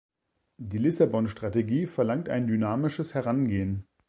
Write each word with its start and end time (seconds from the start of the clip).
Die 0.57 0.79
Lissabon-Strategie 0.79 1.85
verlangt 1.85 2.27
ein 2.27 2.47
dynamisches 2.47 3.13
Herangehen. 3.13 3.87